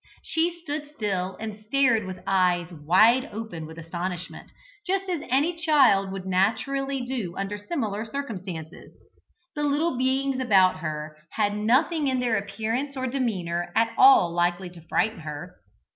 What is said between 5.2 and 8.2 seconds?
any child would naturally do under similar